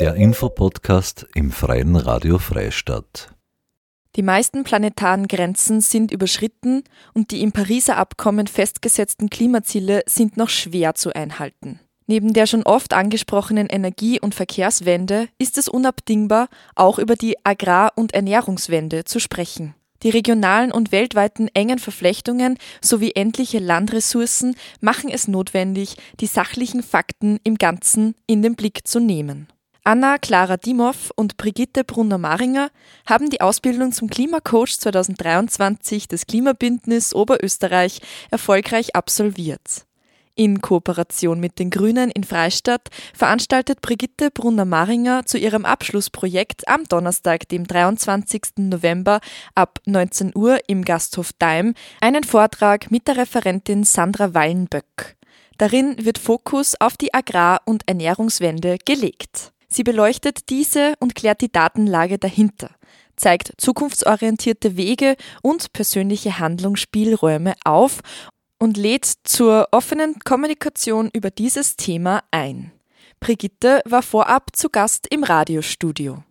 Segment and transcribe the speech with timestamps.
[0.00, 3.34] Der Infopodcast im Freien Radio Freistadt.
[4.16, 10.48] Die meisten planetaren Grenzen sind überschritten und die im Pariser Abkommen festgesetzten Klimaziele sind noch
[10.48, 11.80] schwer zu einhalten.
[12.06, 17.92] Neben der schon oft angesprochenen Energie- und Verkehrswende ist es unabdingbar, auch über die Agrar-
[17.94, 19.74] und Ernährungswende zu sprechen.
[20.02, 27.38] Die regionalen und weltweiten engen Verflechtungen sowie endliche Landressourcen machen es notwendig, die sachlichen Fakten
[27.44, 29.46] im Ganzen in den Blick zu nehmen.
[29.82, 32.70] Anna Clara Dimov und Brigitte Brunner-Maringer
[33.06, 39.86] haben die Ausbildung zum Klimacoach 2023 des Klimabündnis Oberösterreich erfolgreich absolviert.
[40.34, 47.48] In Kooperation mit den Grünen in Freistadt veranstaltet Brigitte Brunner-Maringer zu ihrem Abschlussprojekt am Donnerstag,
[47.48, 48.42] dem 23.
[48.58, 49.20] November
[49.54, 55.16] ab 19 Uhr im Gasthof Daim einen Vortrag mit der Referentin Sandra Wallenböck.
[55.56, 59.52] Darin wird Fokus auf die Agrar- und Ernährungswende gelegt.
[59.72, 62.70] Sie beleuchtet diese und klärt die Datenlage dahinter,
[63.16, 68.00] zeigt zukunftsorientierte Wege und persönliche Handlungsspielräume auf
[68.58, 72.72] und lädt zur offenen Kommunikation über dieses Thema ein.
[73.20, 76.22] Brigitte war vorab zu Gast im Radiostudio.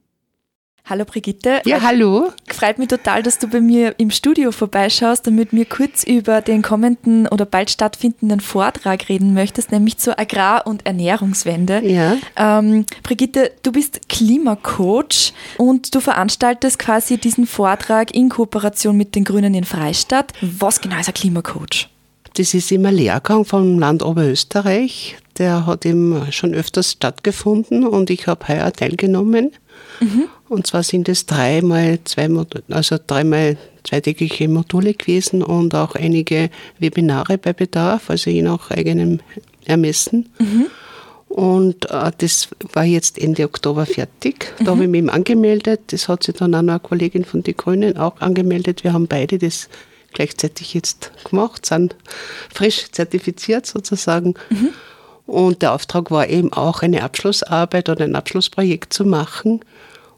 [0.90, 1.62] Hallo Brigitte.
[1.66, 2.32] Ja, hallo.
[2.48, 6.42] Freut mich total, dass du bei mir im Studio vorbeischaust und mit mir kurz über
[6.42, 11.86] den kommenden oder bald stattfindenden Vortrag reden möchtest, nämlich zur Agrar- und Ernährungswende.
[11.86, 12.18] Ja.
[12.36, 19.26] Ähm, Brigitte, du bist Klimacoach und du veranstaltest quasi diesen Vortrag in Kooperation mit den
[19.26, 20.34] Grünen in Freistadt.
[20.42, 21.88] Was genau ist ein Klimacoach?
[22.34, 25.18] Das ist immer Lehrgang vom Land Oberösterreich.
[25.38, 29.52] Der hat eben schon öfters stattgefunden und ich habe heuer teilgenommen.
[30.00, 30.26] Mhm.
[30.48, 32.30] Und zwar sind es dreimal zwei,
[32.70, 36.50] also dreimal zweitägige Module gewesen und auch einige
[36.80, 39.20] Webinare bei Bedarf, also je nach eigenem
[39.66, 40.30] Ermessen.
[40.40, 40.68] Mhm.
[41.30, 44.52] Und äh, das war jetzt Ende Oktober fertig.
[44.58, 44.70] Da mhm.
[44.70, 45.82] habe ich mich eben angemeldet.
[45.88, 48.84] Das hat sich dann auch noch eine Kollegin von den Grünen auch angemeldet.
[48.84, 49.70] Wir haben beide das
[50.14, 51.96] gleichzeitig jetzt gemacht, sind
[52.54, 54.36] frisch zertifiziert sozusagen.
[54.50, 54.70] Mhm.
[55.26, 59.62] Und der Auftrag war eben auch eine Abschlussarbeit oder ein Abschlussprojekt zu machen.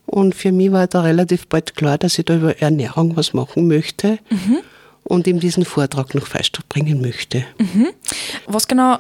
[0.06, 3.68] Und für mich war da relativ bald klar, dass ich da über Ernährung was machen
[3.68, 4.60] möchte mhm.
[5.04, 7.46] und ihm diesen Vortrag Freistadt bringen möchte.
[7.58, 7.90] Mhm.
[8.48, 9.00] Was genau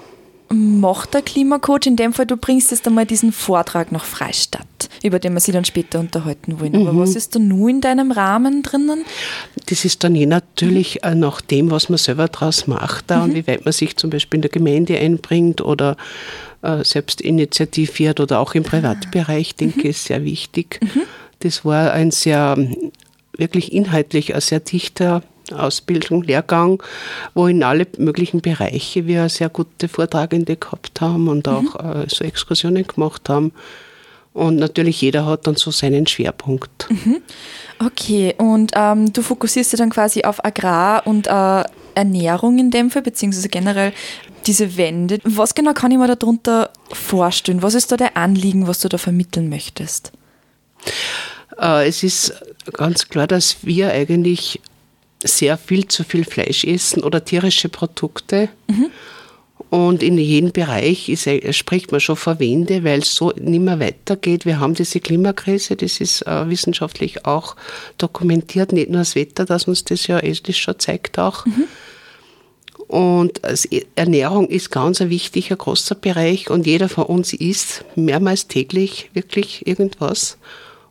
[0.49, 1.85] macht der Klimacoach?
[1.85, 4.67] In dem Fall, du bringst jetzt einmal diesen Vortrag nach Freistadt,
[5.03, 6.75] über den wir sich dann später unterhalten wollen.
[6.75, 6.99] Aber mhm.
[6.99, 9.03] was ist da nur in deinem Rahmen drinnen?
[9.67, 11.19] Das ist dann je natürlich mhm.
[11.19, 13.23] nach dem, was man selber daraus macht da mhm.
[13.23, 15.97] und wie weit man sich zum Beispiel in der Gemeinde einbringt oder
[16.61, 20.79] äh, selbst initiativiert oder auch im Privatbereich, denke ich, ist sehr wichtig.
[20.81, 21.01] Mhm.
[21.39, 22.55] Das war ein sehr,
[23.35, 26.81] wirklich inhaltlich ein sehr dichter Ausbildung, Lehrgang,
[27.33, 32.05] wo in alle möglichen Bereiche wir sehr gute Vortragende gehabt haben und auch mhm.
[32.07, 33.51] so Exkursionen gemacht haben.
[34.33, 36.87] Und natürlich jeder hat dann so seinen Schwerpunkt.
[36.89, 37.21] Mhm.
[37.79, 41.63] Okay, und ähm, du fokussierst dich dann quasi auf Agrar und äh,
[41.95, 43.91] Ernährung in dem Fall, beziehungsweise generell
[44.47, 45.19] diese Wende.
[45.23, 47.61] Was genau kann ich mir darunter vorstellen?
[47.61, 50.11] Was ist da der Anliegen, was du da vermitteln möchtest?
[51.59, 52.33] Äh, es ist
[52.73, 54.61] ganz klar, dass wir eigentlich
[55.23, 58.49] sehr viel zu viel Fleisch essen oder tierische Produkte.
[58.67, 58.89] Mhm.
[59.71, 63.79] Und in jedem Bereich ist, spricht man schon von Wende, weil es so nicht mehr
[63.79, 64.45] weitergeht.
[64.45, 67.55] Wir haben diese Klimakrise, das ist äh, wissenschaftlich auch
[67.97, 71.45] dokumentiert, nicht nur das Wetter, das uns das ja eh schon zeigt auch.
[71.45, 71.63] Mhm.
[72.89, 73.39] Und
[73.95, 79.65] Ernährung ist ganz ein wichtiger, großer Bereich und jeder von uns isst mehrmals täglich wirklich
[79.65, 80.37] irgendwas.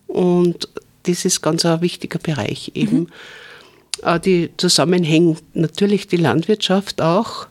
[0.06, 0.70] Und
[1.02, 3.00] das ist ganz ein wichtiger Bereich eben.
[3.00, 3.08] Mhm.
[4.04, 7.46] Äh, die zusammenhängen natürlich die Landwirtschaft auch.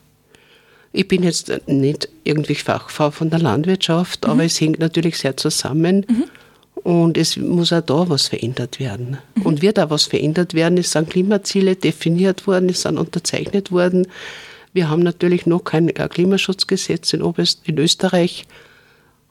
[0.92, 4.30] Ich bin jetzt nicht irgendwie Fachfrau von der Landwirtschaft, mhm.
[4.30, 6.04] aber es hängt natürlich sehr zusammen.
[6.08, 6.24] Mhm.
[6.82, 9.18] Und es muss auch da was verändert werden.
[9.34, 9.42] Mhm.
[9.42, 10.78] Und wird auch was verändert werden.
[10.78, 14.06] Es sind Klimaziele definiert worden, es sind unterzeichnet worden.
[14.72, 18.46] Wir haben natürlich noch kein Klimaschutzgesetz in, Oberst in Österreich.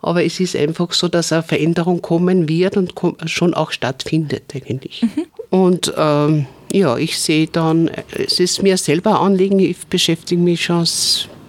[0.01, 2.93] Aber es ist einfach so, dass eine Veränderung kommen wird und
[3.25, 5.01] schon auch stattfindet eigentlich.
[5.01, 5.25] Mhm.
[5.49, 10.63] Und ähm, ja, ich sehe dann, es ist mir selber ein Anliegen, ich beschäftige mich
[10.63, 10.85] schon,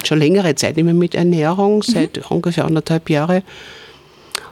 [0.06, 1.82] schon längere Zeit immer mit Ernährung, mhm.
[1.82, 3.42] seit ungefähr anderthalb Jahren.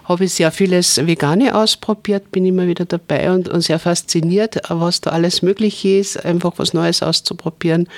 [0.05, 5.03] Habe ich sehr vieles Vegane ausprobiert, bin immer wieder dabei und, und sehr fasziniert, was
[5.03, 7.89] da alles möglich ist, einfach was Neues auszuprobieren,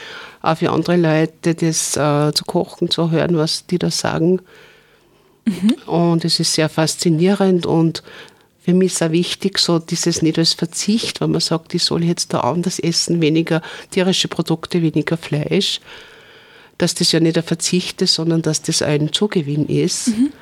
[0.43, 4.41] auch für andere Leute das äh, zu kochen, zu hören, was die da sagen.
[5.45, 5.77] Mhm.
[5.87, 8.03] Und es ist sehr faszinierend und
[8.63, 12.05] für mich ist auch wichtig, so dieses nicht als Verzicht, wenn man sagt, ich soll
[12.05, 15.81] jetzt da anders essen, weniger tierische Produkte, weniger Fleisch,
[16.81, 20.09] dass das ja nicht ein Verzicht ist, sondern dass das ein Zugewinn ist.
[20.09, 20.33] Mhm.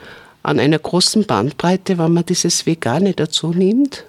[0.44, 4.04] an einer großen Bandbreite, wenn man dieses Vegane dazu nimmt.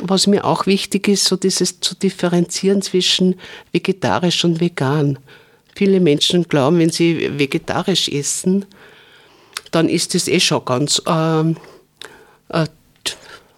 [0.00, 3.34] Was mir auch wichtig ist, so dieses zu differenzieren zwischen
[3.72, 5.18] vegetarisch und vegan.
[5.74, 8.66] Viele Menschen glauben, wenn sie vegetarisch essen,
[9.72, 11.56] dann ist es eh schon ganz ähm,
[12.48, 12.66] äh,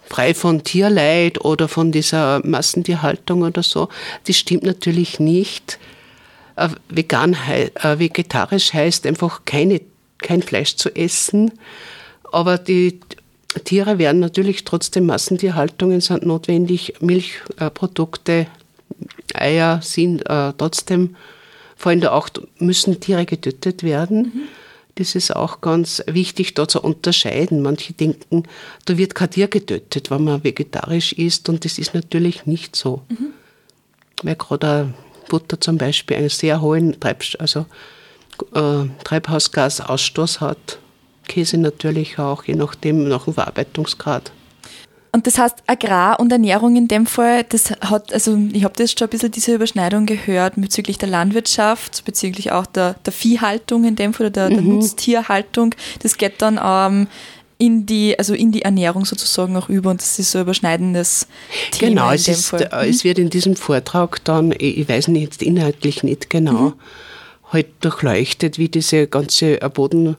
[0.08, 3.88] frei von Tierleid oder von dieser Massentierhaltung oder so.
[4.26, 5.78] Das stimmt natürlich nicht.
[6.58, 9.80] Äh, vegan, äh, vegetarisch heißt einfach keine,
[10.18, 11.52] kein Fleisch zu essen,
[12.32, 13.00] aber die
[13.64, 18.46] Tiere werden natürlich trotzdem Massentierhaltungen sind notwendig, Milchprodukte,
[19.34, 21.16] Eier sind äh, trotzdem,
[21.76, 24.18] vor allem Acht müssen Tiere getötet werden.
[24.18, 24.40] Mhm.
[24.96, 27.62] Das ist auch ganz wichtig, da zu unterscheiden.
[27.62, 28.42] Manche denken,
[28.84, 33.02] da wird kein Tier getötet, wenn man vegetarisch isst, und das ist natürlich nicht so.
[33.08, 33.28] Mhm.
[34.24, 34.92] Weil gerade
[35.28, 37.66] Butter zum Beispiel einen sehr hohen Treib also,
[38.54, 40.78] äh, Treibhausgasausstoß hat.
[41.26, 44.32] Käse natürlich auch, je nachdem, nach dem Verarbeitungsgrad.
[45.10, 48.92] Und das heißt, Agrar und Ernährung in dem Fall, das hat, also ich habe das
[48.92, 53.96] schon ein bisschen diese Überschneidung gehört bezüglich der Landwirtschaft, bezüglich auch der, der Viehhaltung in
[53.96, 54.54] dem Fall, oder der, mhm.
[54.54, 55.74] der Nutztierhaltung.
[56.02, 57.08] Das geht dann ähm,
[57.58, 61.26] in die, also in die Ernährung sozusagen auch über und das ist so ein überschneidendes
[61.72, 61.88] Thema.
[61.90, 62.52] Genau, es, ist.
[62.52, 66.74] Äh, es wird in diesem Vortrag dann, ich weiß nicht, inhaltlich nicht genau, mhm.
[67.52, 70.16] halt durchleuchtet, wie diese ganze Boden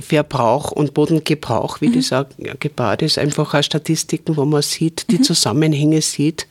[0.00, 1.94] Verbrauch und Bodengebrauch, wie mhm.
[1.94, 2.24] das auch
[2.58, 5.22] gebaut ist, einfach auch Statistiken, wo man sieht, die mhm.
[5.22, 6.46] Zusammenhänge sieht.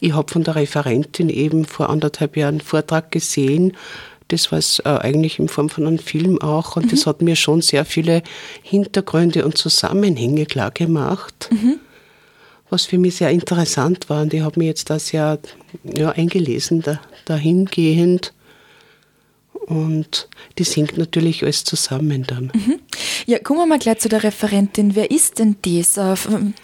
[0.00, 3.76] Ich habe von der Referentin eben vor anderthalb Jahren einen Vortrag gesehen,
[4.28, 6.90] das war es äh, eigentlich in Form von einem Film auch und mhm.
[6.90, 8.22] das hat mir schon sehr viele
[8.62, 11.78] Hintergründe und Zusammenhänge klar gemacht, mhm.
[12.70, 15.38] was für mich sehr interessant war und ich habe mir jetzt da sehr
[15.82, 18.32] ja, eingelesen da, dahingehend
[19.52, 22.52] und das hängt natürlich alles zusammen dann.
[22.54, 22.80] Mhm.
[23.28, 24.96] Ja, kommen wir mal gleich zu der Referentin.
[24.96, 26.00] Wer ist denn das?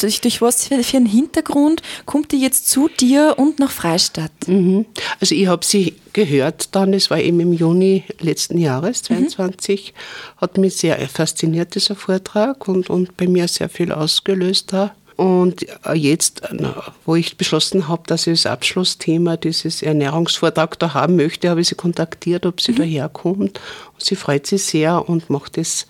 [0.01, 4.33] Durch, durch was für, einen Hintergrund kommt die jetzt zu dir und nach Freistadt?
[4.47, 4.87] Mhm.
[5.21, 10.41] Also ich habe sie gehört dann, es war eben im Juni letzten Jahres, 22, mhm.
[10.41, 14.95] hat mich sehr fasziniert, dieser Vortrag und, und bei mir sehr viel ausgelöst da.
[15.17, 16.69] Und äh, jetzt, äh,
[17.05, 21.69] wo ich beschlossen habe, dass ich das Abschlussthema dieses Ernährungsvortrag da haben möchte, habe ich
[21.69, 22.77] sie kontaktiert, ob sie mhm.
[22.77, 23.61] daherkommt.
[23.99, 25.87] Sie freut sich sehr und macht es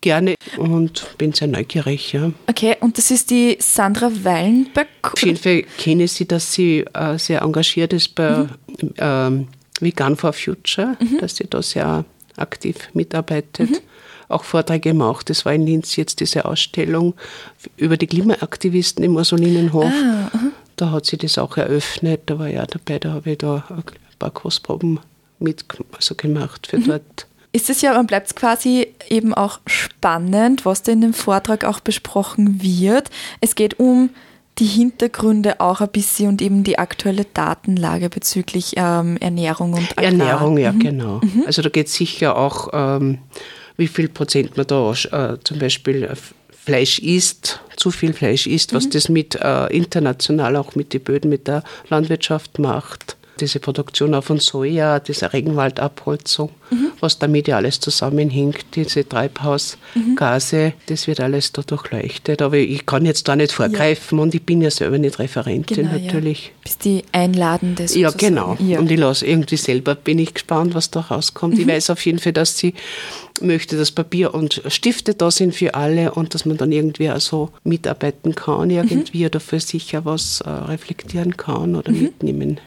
[0.00, 2.12] gerne und bin sehr neugierig.
[2.12, 2.30] Ja.
[2.46, 4.88] Okay, und das ist die Sandra Weilenböck?
[5.02, 8.46] Auf jeden Fall kenne ich sie, dass sie äh, sehr engagiert ist bei
[8.80, 8.94] mhm.
[8.98, 9.48] ähm,
[9.80, 11.18] Vegan for Future, mhm.
[11.18, 12.04] dass sie da sehr
[12.36, 13.70] aktiv mitarbeitet.
[13.70, 13.78] Mhm
[14.28, 15.30] auch Vorträge gemacht.
[15.30, 17.14] Das war in Linz jetzt diese Ausstellung
[17.76, 19.92] über die Klimaaktivisten im Ursulinenhof.
[19.92, 20.30] Ah,
[20.76, 22.22] da hat sie das auch eröffnet.
[22.26, 23.84] Da war ja dabei, da habe ich da ein
[24.18, 25.00] paar Kostproben
[25.38, 26.84] mit also gemacht für mhm.
[26.86, 27.26] dort.
[27.52, 31.78] Ist es ja, man bleibt quasi eben auch spannend, was da in dem Vortrag auch
[31.78, 33.10] besprochen wird.
[33.40, 34.10] Es geht um
[34.58, 40.04] die Hintergründe auch ein bisschen und eben die aktuelle Datenlage bezüglich ähm, Ernährung und Agrar.
[40.04, 40.78] Ernährung, ja, mhm.
[40.78, 41.20] genau.
[41.22, 41.44] Mhm.
[41.46, 43.18] Also da geht es sicher auch ähm,
[43.76, 46.08] wie viel Prozent man da äh, zum Beispiel
[46.50, 48.90] Fleisch isst, zu viel Fleisch isst, was mhm.
[48.90, 54.24] das mit äh, international auch mit den Böden, mit der Landwirtschaft macht diese Produktion auch
[54.24, 56.92] von Soja, diese Regenwaldabholzung, mhm.
[57.00, 60.72] was damit ja alles zusammenhängt, diese Treibhausgase, mhm.
[60.86, 62.42] das wird alles da durchleuchtet.
[62.42, 64.22] Aber ich kann jetzt da nicht vorgreifen ja.
[64.22, 66.46] und ich bin ja selber nicht Referentin genau, natürlich.
[66.46, 66.52] Ja.
[66.64, 68.18] Bist die Einladende sozusagen.
[68.18, 68.56] Ja, genau.
[68.58, 68.78] Ja.
[68.78, 71.54] Und ich lasse irgendwie selber, bin ich gespannt, was da rauskommt.
[71.54, 71.60] Mhm.
[71.60, 72.74] Ich weiß auf jeden Fall, dass sie
[73.40, 77.50] möchte, dass Papier und Stifte da sind für alle und dass man dann irgendwie also
[77.64, 79.26] mitarbeiten kann, irgendwie mhm.
[79.26, 82.02] oder für sich ja was äh, reflektieren kann oder mhm.
[82.02, 82.60] mitnehmen,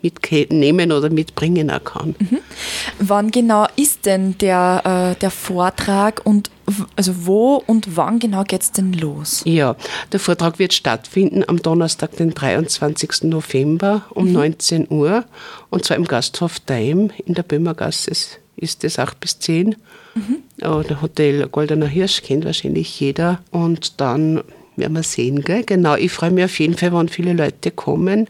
[0.00, 2.14] mitnehmen oder mitbringen auch kann.
[2.18, 2.38] Mhm.
[3.00, 6.50] Wann genau ist denn der, äh, der Vortrag und
[6.96, 9.42] also wo und wann genau geht es denn los?
[9.44, 9.76] Ja,
[10.12, 13.24] der Vortrag wird stattfinden am Donnerstag, den 23.
[13.24, 14.32] November um mhm.
[14.32, 15.24] 19 Uhr
[15.70, 18.10] und zwar im Gasthof Daim in der Böhmergasse
[18.56, 19.76] ist es 8 bis 10.
[20.14, 20.38] Mhm.
[20.58, 24.42] Der Hotel Goldener Hirsch kennt wahrscheinlich jeder und dann
[24.76, 25.42] werden wir sehen.
[25.42, 25.64] Gell?
[25.64, 28.28] Genau, ich freue mich auf jeden Fall, wenn viele Leute kommen.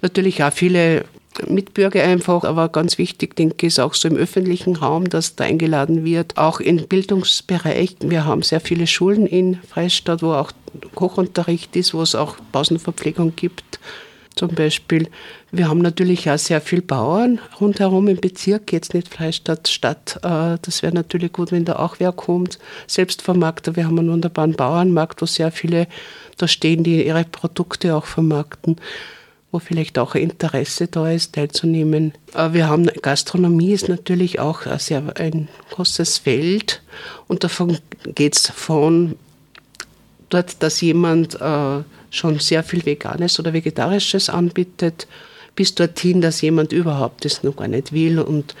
[0.00, 1.04] Natürlich auch viele
[1.46, 5.44] Mitbürger einfach, aber ganz wichtig, denke ich, ist auch so im öffentlichen Raum, dass da
[5.44, 6.36] eingeladen wird.
[6.36, 7.96] Auch im Bildungsbereich.
[8.00, 10.52] Wir haben sehr viele Schulen in Freistadt, wo auch
[10.94, 13.78] Kochunterricht ist, wo es auch Pausenverpflegung gibt.
[14.38, 15.08] Zum Beispiel,
[15.50, 20.20] wir haben natürlich auch sehr viele Bauern rundherum im Bezirk, jetzt nicht Freistadt, Stadt.
[20.22, 22.60] Äh, das wäre natürlich gut, wenn da auch wer kommt.
[22.86, 25.88] Selbstvermarkter, wir haben einen wunderbaren Bauernmarkt, wo sehr viele
[26.36, 28.76] da stehen, die ihre Produkte auch vermarkten.
[29.50, 32.12] Wo vielleicht auch Interesse da ist, teilzunehmen.
[32.34, 36.82] Aber wir haben Gastronomie ist natürlich auch ein sehr ein großes Feld
[37.28, 37.78] und davon
[38.14, 39.16] geht es von
[40.28, 45.06] dort, dass jemand äh, schon sehr viel Veganes oder Vegetarisches anbietet,
[45.54, 48.54] bis dorthin, dass jemand überhaupt das noch gar nicht will und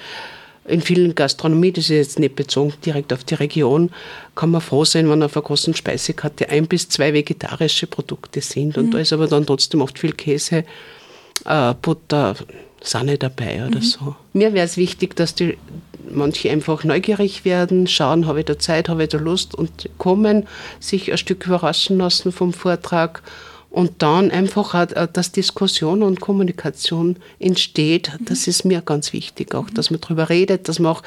[0.68, 3.90] in vielen Gastronomie, das ist jetzt nicht bezogen direkt auf die Region,
[4.34, 8.78] kann man froh sein, wenn auf einer großen Speisekarte ein bis zwei vegetarische Produkte sind.
[8.78, 8.90] Und mhm.
[8.92, 10.64] da ist aber dann trotzdem oft viel Käse,
[11.44, 12.36] äh, Butter,
[12.80, 13.82] Sahne dabei oder mhm.
[13.82, 14.16] so.
[14.32, 15.56] Mir wäre es wichtig, dass die
[16.10, 20.46] manche einfach neugierig werden, schauen, habe ich da Zeit, habe ich da Lust und kommen,
[20.80, 23.22] sich ein Stück überraschen lassen vom Vortrag
[23.70, 29.68] und dann einfach, äh, dass Diskussion und Kommunikation entsteht, das ist mir ganz wichtig, auch
[29.70, 31.02] dass man darüber redet, dass man auch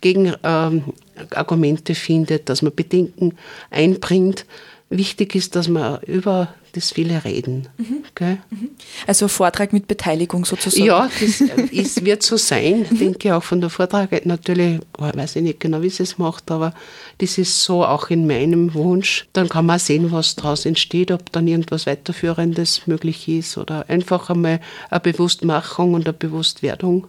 [0.00, 3.34] Gegenargumente ähm, findet, dass man Bedenken
[3.70, 4.46] einbringt.
[4.92, 7.68] Wichtig ist, dass man über das viele reden.
[7.78, 8.04] Mhm.
[8.50, 8.70] Mhm.
[9.06, 10.84] Also Vortrag mit Beteiligung sozusagen.
[10.84, 12.98] Ja, das ist, wird so sein, mhm.
[12.98, 14.24] denke ich auch von der Vortrag.
[14.26, 16.74] Natürlich, weiß ich nicht genau, wie sie es macht, aber
[17.18, 19.26] das ist so auch in meinem Wunsch.
[19.32, 24.30] Dann kann man sehen, was daraus entsteht, ob dann irgendwas Weiterführendes möglich ist oder einfach
[24.30, 27.06] einmal eine Bewusstmachung und eine Bewusstwerdung.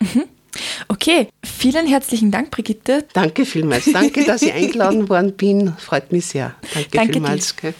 [0.00, 0.24] Mhm.
[0.88, 3.06] Okay, vielen herzlichen Dank, Brigitte.
[3.12, 3.90] Danke vielmals.
[3.92, 5.72] Danke, dass ich eingeladen worden bin.
[5.78, 6.54] Freut mich sehr.
[6.74, 7.54] Danke, Danke vielmals.
[7.56, 7.74] Dir.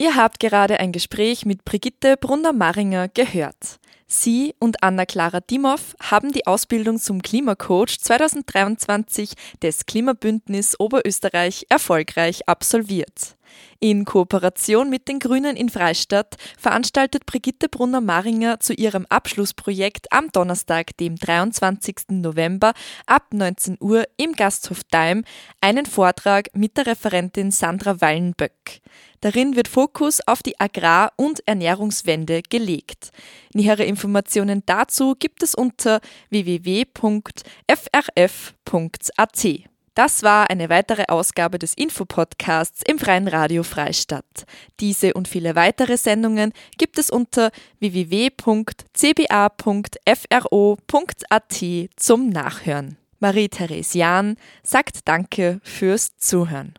[0.00, 3.80] Ihr habt gerade ein Gespräch mit Brigitte Brunner-Maringer gehört.
[4.06, 9.32] Sie und Anna-Clara Dimov haben die Ausbildung zum Klimacoach 2023
[9.62, 13.36] des Klimabündnis Oberösterreich erfolgreich absolviert.
[13.80, 20.96] In Kooperation mit den Grünen in Freistadt veranstaltet Brigitte Brunner-Maringer zu ihrem Abschlussprojekt am Donnerstag,
[20.96, 21.96] dem 23.
[22.10, 22.72] November
[23.06, 25.24] ab 19 Uhr im Gasthof Daim
[25.60, 28.80] einen Vortrag mit der Referentin Sandra Wallenböck.
[29.20, 33.10] Darin wird Fokus auf die Agrar- und Ernährungswende gelegt.
[33.52, 36.00] Nähere Informationen dazu gibt es unter
[36.30, 36.88] www.frf.at.
[39.98, 44.46] Das war eine weitere Ausgabe des Infopodcasts im Freien Radio Freistadt.
[44.78, 47.50] Diese und viele weitere Sendungen gibt es unter
[47.80, 48.84] www.cba.fro.at
[51.96, 52.96] zum Nachhören.
[53.18, 56.77] Marie-Therese Jahn sagt Danke fürs Zuhören.